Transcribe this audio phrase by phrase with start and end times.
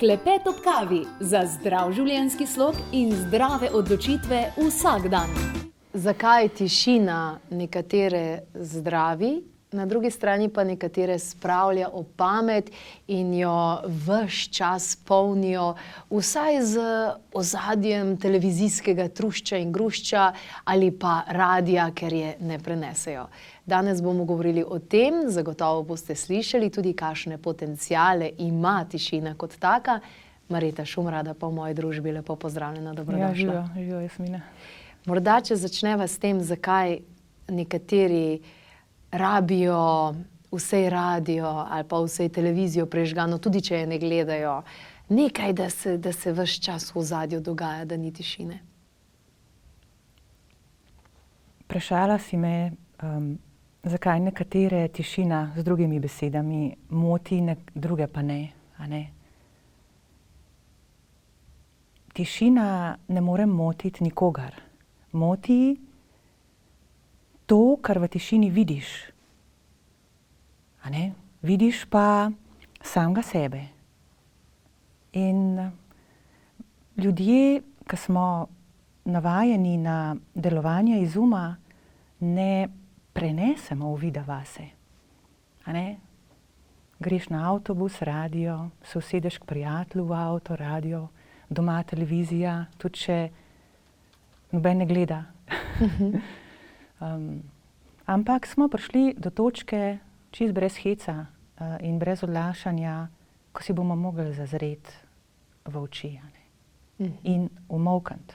[0.00, 5.34] Klepet ob kavi za zdrav življenjski slog in zdrave odločitve vsak dan.
[5.92, 7.16] Zakaj tišina
[7.52, 9.34] nekatere zdravi,
[9.72, 12.70] na drugi strani pa nekatere spravlja o pamet
[13.06, 15.74] in jo vse čas polnijo,
[16.10, 16.80] vsaj z
[17.32, 20.32] ozadjem televizijskega trušča in grušča
[20.64, 23.26] ali pa radia, ker je ne prenesejo.
[23.66, 30.00] Danes bomo govorili o tem, zagotovo boste slišali tudi, kakšne potencijale ima tišina kot taka.
[30.48, 33.28] Marita Šumrada pa v moji družbi lepo pozdravljena, dobrodošla.
[33.28, 34.40] Ja, živijo, živijo, Jasmina.
[35.06, 36.98] Morda, če začneva s tem, zakaj
[37.48, 38.40] nekateri
[39.12, 40.14] rabijo
[40.52, 44.62] vse radio ali pa vse televizijo prežgano, tudi če je ne gledajo,
[45.08, 48.58] nekaj, da se, da se vse čas v zadju dogaja, da ni tišine.
[51.64, 53.38] Vprašala si me, um,
[53.82, 58.48] zakaj nekatere tišina z drugimi besedami moti, ne, druge pa ne,
[58.86, 59.04] ne.
[62.12, 64.54] Tišina ne more motiti nikogar.
[65.12, 65.76] Moti
[67.50, 68.86] to, kar v tišini vidiš.
[71.42, 72.30] Vidiš pa
[72.82, 73.66] samega sebe.
[75.12, 75.58] In
[76.96, 78.46] ljudje, ki smo
[79.04, 81.56] navajeni na delovanje izuma,
[82.20, 82.68] ne
[83.12, 84.68] prenesemo uvida vase.
[86.98, 91.08] Greš na avtobus, radio, se usedeš k prijatelju v avto, radio,
[91.48, 93.18] doma televizija, tudi če
[94.52, 95.24] noben ne gleda.
[97.00, 97.42] Um,
[98.06, 99.98] ampak smo prišli do točke,
[100.30, 103.08] čist brez heca uh, in brez odlašanja,
[103.52, 104.90] ko si bomo mogli zazreti
[105.64, 106.40] v oči a ne?
[107.24, 108.34] in umolkniti.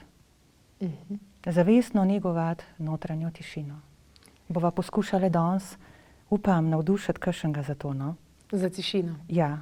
[1.46, 3.80] Zavestno negovati notranjo tišino.
[4.48, 5.76] Bova poskušala danes,
[6.30, 7.94] upam, navdušiti kakšnega za to.
[7.94, 8.14] No?
[8.52, 9.14] Za tišino.
[9.28, 9.58] Ja,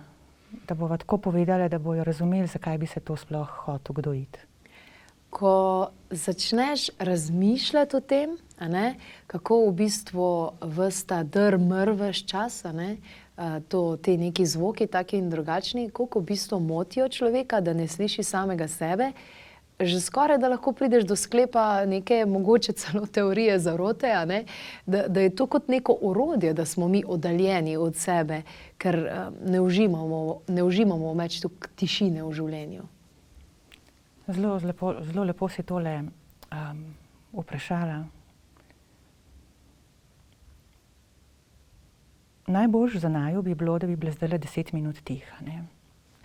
[0.69, 4.39] da bova tako povedala, da bojo razumeli, zakaj bi se to sploh hotel kdo iti.
[5.35, 8.95] Ko začneš razmišljati o tem, ne,
[9.27, 10.29] kako v bistvu
[10.63, 12.97] vsta drmr vse čas, ne,
[13.69, 18.23] to, te neki zvoki, taki in drugačni, koliko v bistvu motijo človeka, da ne sliši
[18.23, 19.11] samega sebe,
[19.81, 24.45] že skoraj da lahko prideš do sklepa neke mogoče celo teorije zarote, ne,
[24.87, 28.43] da, da je to kot neko orodje, da smo mi oddaljeni od sebe,
[28.79, 31.43] ker a, ne uživamo, ne uživamo več
[31.77, 32.94] tišine v življenju.
[34.29, 36.03] Zelo, lepo, zelo lepo si tole
[36.53, 36.85] um,
[37.33, 38.05] vprašala.
[42.47, 45.37] Najboljš za naju bi bilo, da bi bile zdaj le deset minut tiha.
[45.47, 45.65] Ne?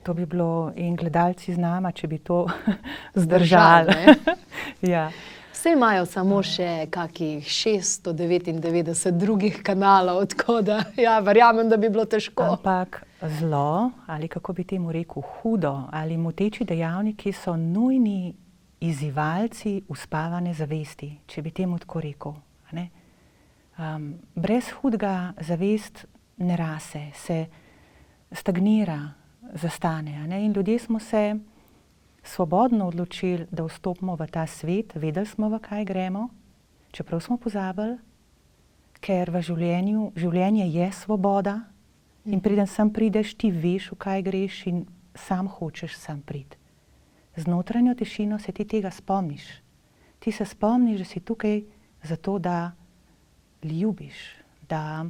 [0.04, 2.48] To bi bilo in gledalci z nama, če bi to
[3.22, 4.16] zdržali.
[4.94, 5.10] ja.
[5.52, 12.06] Vse imajo samo še kakih 699 drugih kanalov, tako da ja, verjamem, da bi bilo
[12.06, 12.44] težko.
[12.56, 18.36] Ampak zlo, ali kako bi temu rekel, hudo ali moteči dejavniki so nujni
[18.80, 22.34] izzivalci uspavane zavesti, če bi temu tako rekel.
[23.80, 26.06] Um, brez hudega zavest
[26.38, 27.46] ne rase, se
[28.32, 29.14] stagnira,
[29.54, 30.28] zastane.
[30.46, 31.40] In ljudje smo se
[32.24, 36.28] svobodno odločili, da vstopimo v ta svet, vedeli smo, v kaj gremo,
[36.92, 37.98] čeprav smo pozabili,
[39.00, 41.62] ker v življenju, življenje je svoboda
[42.30, 44.86] in preden sem prideš, ti veš, v kaj greš in
[45.18, 46.58] sam hočeš sam priti.
[47.36, 49.44] Z notranjo tišino se ti tega spomniš.
[50.20, 51.62] Ti se spomniš, da si tukaj
[52.04, 52.72] zato, da
[53.64, 54.16] ljubiš,
[54.70, 55.06] da,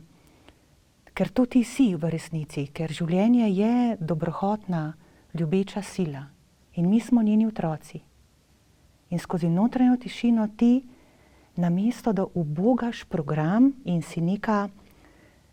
[1.14, 4.94] ker to ti si v resnici, ker življenje je dobrohotna,
[5.34, 6.26] ljubeča sila
[6.74, 8.00] in mi smo njeni otroci.
[9.10, 10.86] In skozi notranjo tišino ti,
[11.56, 14.70] namesto da ubogaš program in si neka,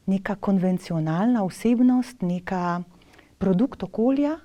[0.07, 2.83] neka konvencionalna osebnost, neka
[3.39, 4.37] produkt okolja,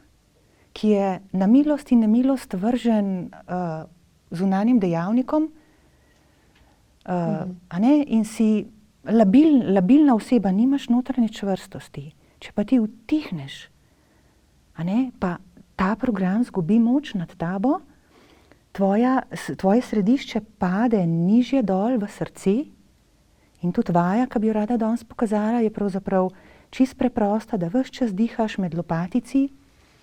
[0.73, 3.83] ki je na milost in nemilost vržen uh,
[4.31, 5.51] zunanjim dejavnikom,
[7.05, 7.55] uh, mhm.
[7.79, 8.65] ne, in si
[9.03, 12.11] labil, labilna oseba, nimaš notranje čvrstosti.
[12.41, 13.67] Če pa ti utihneš,
[14.81, 15.37] ne, pa
[15.75, 17.79] ta program zgubi moč nad tabo,
[18.71, 19.21] tvoja,
[19.57, 22.55] tvoje središče pade nižje dol v srce.
[23.61, 26.31] In tudi vaja, ki bi jo rada danes pokazala, je pravzaprav
[26.73, 29.49] čist preprosta, da vse čas dihaš med lopatici,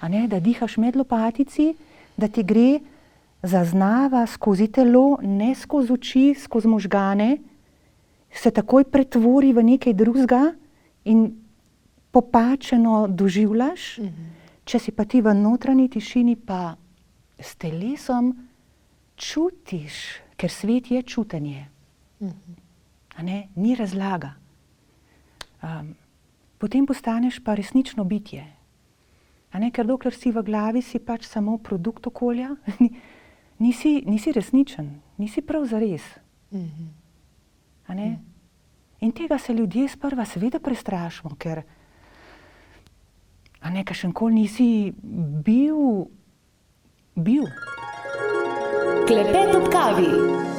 [0.08, 1.75] ne, da dihaš med lopatici,
[2.16, 2.78] da ti gre
[3.43, 7.38] zaznava skozi telo, ne skozi oči, skozi možgane,
[8.31, 10.43] se takoj pretvori v nekaj drugega
[11.04, 11.31] in
[12.11, 13.99] popačeno doživljaš.
[13.99, 14.34] Mhm.
[14.69, 16.76] Če si pa ti v notranji tišini, pa
[17.40, 18.34] s telesom
[19.16, 21.64] čutiš, ker svet je čutenje.
[23.22, 23.48] Ne?
[23.54, 24.34] Ni razlaga.
[25.62, 25.94] Um,
[26.58, 28.46] potem postaneš pa resnično bitje.
[29.58, 32.52] Ne, ker dokler si v glavi, si pač samo produkt okolja,
[33.64, 36.04] nisi, nisi resničen, nisi prav za res.
[36.52, 38.16] Mm -hmm.
[39.00, 41.62] In tega se ljudje sprva seveda prestrašimo, ker
[43.70, 44.92] ne, še enkoli nisi
[45.44, 46.06] bil,
[47.14, 47.46] bil.
[49.06, 50.57] Klepet ob kavi.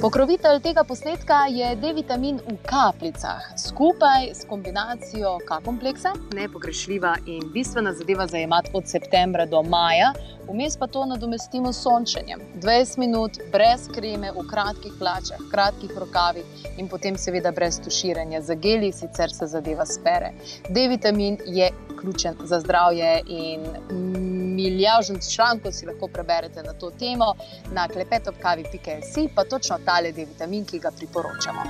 [0.00, 8.26] Pokrovitelj tega posnetka je D-vitamin v kapljicah, skupaj s kombinacijo K-kompleksa, nepogrešljiva in bistvena zadeva
[8.26, 10.12] za imati od septembra do maja,
[10.48, 12.40] vmes pa to nadomestimo s sončenjem.
[12.62, 16.44] 20 minut brez kreme, v kratkih plačah, kratkih rokavih
[16.78, 20.32] in potem seveda brez tuširanja za geli, sicer se zadeva spere.
[20.68, 21.70] D-vitamin je
[22.00, 27.34] ključen za zdravje in milijažen člankov si lahko preberete na to temo
[27.72, 31.62] na klepetopkavi.js, pa točno tale D-vitamin, ki ga priporočamo.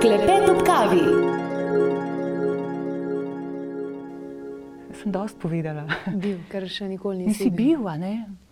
[0.00, 1.04] Klepet ob kavi.
[5.02, 5.86] Sem dosti povedala.
[6.14, 7.82] Bil, ker še nikoli nisi, nisi bil.
[7.82, 8.42] bil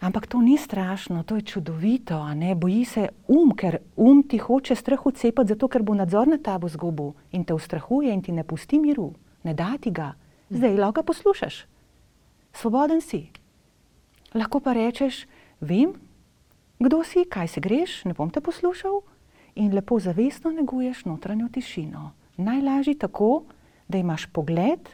[0.00, 2.20] Ampak to ni strašno, to je čudovito.
[2.56, 6.68] Boji se um, ker um ti hoče strah odcepiti, zato ker bo nadzor nad tabo
[6.68, 9.12] zgubil in te ustrahuje in ti ne pusti miru,
[9.44, 10.12] ne da ti ga.
[10.50, 11.66] Zdaj lahko poslušaš
[12.56, 13.28] svoboden si.
[14.34, 15.24] Lahko pa rečeš,
[15.60, 15.94] vem,
[16.78, 19.00] kdo si, kaj se greš, ne bom te poslušal
[19.56, 22.12] in lepo zavestno neguješ notranjo tišino.
[22.36, 23.44] Najlažje tako,
[23.88, 24.88] da imaš pogled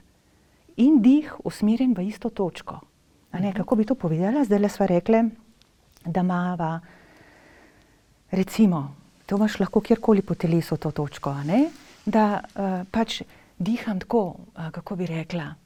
[0.77, 2.81] in dih usmerjen v isto točko.
[3.33, 3.57] Ne, mhm.
[3.57, 4.45] kako bi to povedala?
[4.45, 5.25] Zdaj le sva rekla,
[6.05, 6.81] da imamo,
[8.31, 8.95] recimo,
[9.27, 11.35] to imaš lahko kjerkoli po telesu to točko,
[12.07, 13.23] da uh, pač
[13.59, 15.62] diham tako, uh, kako bi rekla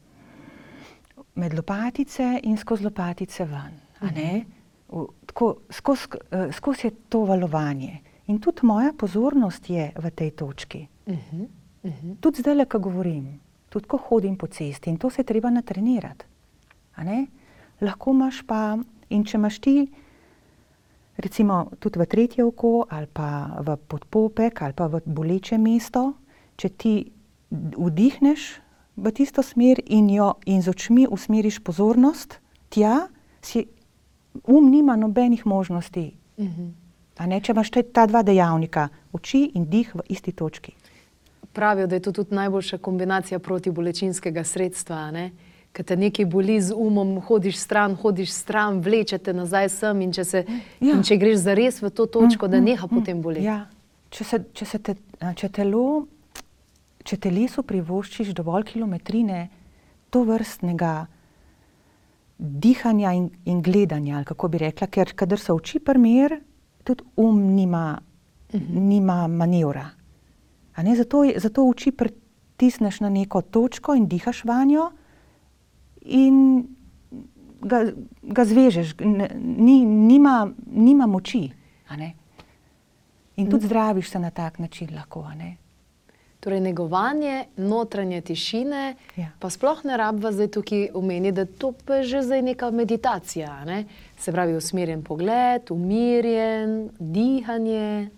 [1.36, 3.80] med lopatice in skozi lopatice ven.
[4.00, 4.44] Uh -huh.
[5.70, 7.98] Skozi uh, skoz je to valovanje.
[8.26, 10.86] In tudi moja pozornost je v tej točki.
[11.06, 11.46] Uh -huh.
[11.82, 12.16] Uh -huh.
[12.20, 16.24] Tudi zdaj, ko govorim, tudi ko hodim po cesti in to se treba natrenirati.
[17.80, 18.78] Lahko imaš pa,
[19.08, 19.92] in če imaš ti,
[21.16, 26.12] recimo, tudi v tretje oko, ali pa v podpopek, ali pa v boleče mesto,
[26.56, 27.12] če ti
[27.76, 28.65] vdihneš
[28.96, 33.08] v tisto smer in jo in z očmi usmeriš pozornost tja,
[33.42, 33.66] si
[34.44, 36.16] um nima nobenih možnosti.
[36.36, 37.26] Uh -huh.
[37.26, 40.72] ne, če imaš ta dva dejavnika, oči in dih v isti točki.
[41.52, 45.12] Pravijo, da je to tudi najboljša kombinacija protibolečinskega sredstva.
[45.72, 50.00] Ker te nekaj boli z umom, hodiš stran, hodiš stran, vlečete nazaj sem.
[50.00, 50.44] In če, se,
[50.80, 50.94] ja.
[50.94, 53.44] in če greš zares v to točko, mm, da neha mm, potem boleti.
[53.44, 53.66] Ja.
[54.10, 54.94] Če, se, če, se te,
[55.34, 56.06] če telo
[57.06, 59.46] če telesu privoščiš dovolj kilometrine
[60.10, 61.06] to vrstnega
[62.38, 66.36] dihanja in, in gledanja, kako bi rekla, ker kadar so oči primer,
[66.84, 67.98] tudi um nima,
[68.52, 68.66] uh mhm.
[68.66, 68.80] -huh.
[68.88, 69.90] nima manevra.
[70.96, 74.90] Zato, zato oči pritisneš na neko točko in dihaš vanjo
[76.00, 76.66] in
[77.60, 77.92] ga,
[78.22, 78.94] ga zvežeš,
[79.34, 81.50] ni, nima, nima moči.
[83.36, 85.24] In tudi zdraviš se na tak način lahko.
[86.46, 89.32] Torej, negovanje notranje tišine, ja.
[89.42, 93.64] pa sploh ne rabva zdaj tukaj omeniti, da to pa je že zdaj neka meditacija.
[93.66, 93.80] Ne?
[94.18, 98.10] Se pravi, usmerjen pogled, umirjen, dihanje.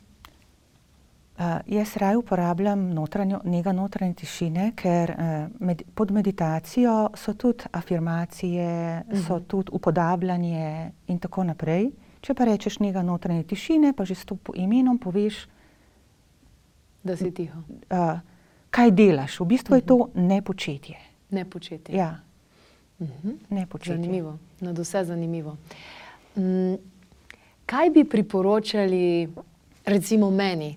[1.38, 7.64] Uh, jaz raje uporabljam notranjo, njega notranje tišine, ker uh, med, pod meditacijo so tudi
[7.73, 9.26] afirmacije, uh -huh.
[9.26, 9.44] so mhm.
[9.44, 11.90] tudi upodabljanje in tako naprej.
[12.20, 15.47] Če pa rečeš njega notranje tišine, pa že s to imenom poveš,
[17.08, 17.58] da si tiho.
[17.90, 18.20] Uh,
[18.70, 19.40] kaj delaš?
[19.40, 20.26] V bistvu je to mhm.
[20.26, 20.96] nepočetje.
[21.30, 21.96] Nepočetje.
[21.96, 22.20] Ja.
[22.98, 23.28] Uh mhm.
[23.28, 23.36] -huh.
[23.48, 23.96] nepočetje.
[23.96, 25.56] Zanimivo, na vse zanimivo.
[26.36, 26.74] Mm,
[27.66, 29.28] kaj bi priporočali,
[29.84, 30.76] recimo meni,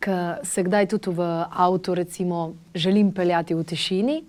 [0.00, 0.10] ki
[0.42, 4.24] se kdaj tudi v avtu, recimo, želim peljati v tišini?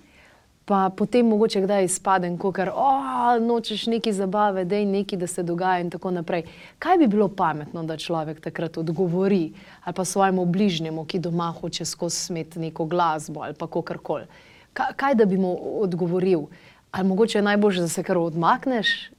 [0.65, 5.27] Pa potem mogoče kdaj izpadem, ko kar oh, nočeš neki zabave, da je nekaj, da
[5.27, 6.46] se dogaja in tako naprej.
[6.79, 9.51] Kaj bi bilo pametno, da človek takrat odgovori
[9.84, 14.25] ali pa svojemu bližnjemu, ki doma hoče skozi smet neko glasbo ali pa kakorkoli.
[14.74, 16.48] Kaj, kaj da bi mu odgovoril?
[16.91, 19.10] Ali mogoče je najbolje, da se kar odmakneš?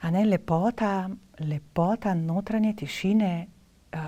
[0.00, 1.10] A ne lepota,
[1.40, 3.46] lepota notranje tišine
[3.92, 4.00] uh,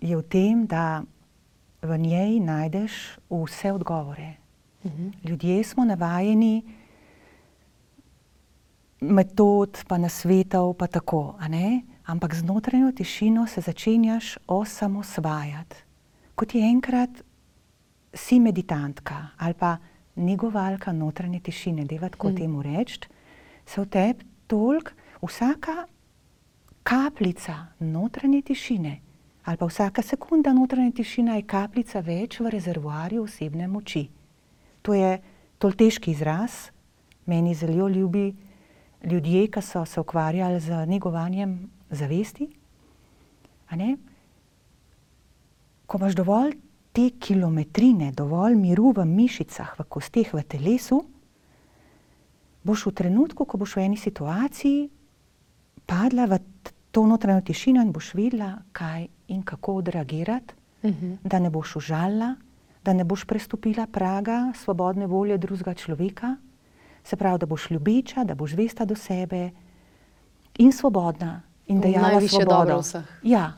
[0.00, 1.02] je v tem, da
[1.84, 4.34] v njej najdeš vse odgovore.
[4.84, 5.08] Mhm.
[5.24, 6.62] Ljudje smo navajeni
[9.00, 11.36] metod, pa na svetov, pa tako.
[12.04, 15.76] Ampak znotraj tišino se začenjaš osamosvajati.
[16.34, 17.10] Kot je enkrat
[18.14, 19.76] si meditantka ali pa
[20.16, 22.36] negovalka notranje tišine, je tako mm.
[22.36, 23.08] temu reči,
[23.66, 24.90] se v tebi toliko,
[25.22, 25.86] vsaka
[26.82, 29.00] kapljica notranje tišine
[29.44, 34.08] ali pa vsaka sekunda notranja tišina je kapljica več v rezervoarju osebne moči.
[34.82, 35.18] To je
[35.58, 36.70] tolteški izraz,
[37.26, 38.34] meni zelo ljubi
[39.04, 42.48] ljudje, ki so se ukvarjali z negovanjem zavesti.
[45.86, 46.54] Ko imaš dovolj
[46.92, 51.02] te kilometrine, dovolj miru v mišicah, v kosteh, v telesu,
[52.64, 54.88] boš v trenutku, ko boš v eni situaciji
[55.84, 56.38] padla v
[56.90, 61.06] to notranjo tišino in boš vedela, kaj in kako odreagirati, uh mhm.
[61.06, 61.16] -huh.
[61.22, 62.34] da ne boš užalila,
[62.84, 66.36] da ne boš prestopila praga svobodne volje drugega človeka,
[67.04, 69.50] se pravi, da boš ljubeča, da boš vesta do sebe
[70.58, 71.42] in svobodna.
[71.66, 72.82] In da je najviše dobro.
[73.22, 73.52] Ja,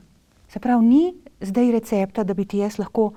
[0.48, 3.12] se pravi, ni zdaj recepta, da bi ti jaz lahko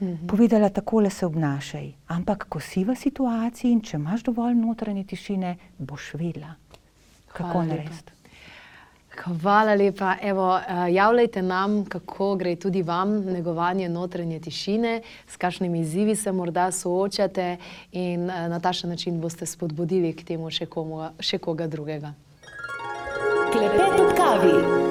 [0.00, 0.10] mhm.
[0.10, 0.28] -huh.
[0.28, 1.92] povedala, tako se obnašaj.
[2.06, 6.54] Ampak, ko si v situaciji in če imaš dovolj notranje tišine, boš vedela,
[7.32, 8.12] kako narediti.
[9.24, 10.16] Hvala lepa.
[10.22, 16.32] Evo, eh, javljajte nam, kako gre tudi vam negovanje notranje tišine, s kakšnimi izzivi se
[16.32, 17.56] morda soočate
[17.92, 22.12] in eh, na tašen način boste spodbudili k temu še, komu, še koga drugega.
[23.52, 24.85] Klepet ob kavi.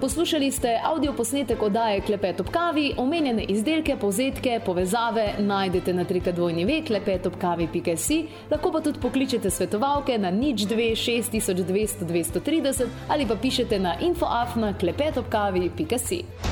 [0.00, 6.64] Poslušali ste avdio posnetek oddaje Klepet ob kavi, omenjene izdelke, povzetke, povezave najdete na trikadvojni
[6.64, 13.78] vek, klepetobkavi.si, lahko pa tudi pokličete svetovalke na nič 2 6200 230 ali pa pišete
[13.78, 16.49] na infoafna klepetobkavi.si.